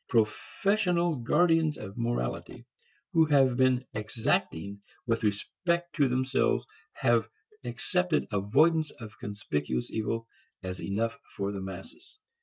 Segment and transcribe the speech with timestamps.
[0.09, 2.65] Professional guardians of morality
[3.13, 7.29] who have been exacting with respect to themselves have
[7.63, 10.27] accepted avoidance of conspicuous evil
[10.63, 12.17] as enough for the masses.